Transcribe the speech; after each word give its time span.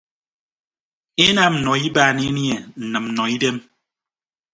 Enam 1.25 1.53
nọ 1.63 1.71
ibaan 1.87 2.17
enie 2.27 2.55
nnịmnnọidem. 2.81 3.57